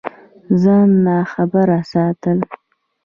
[0.61, 2.37] ځان ناخبره ساتل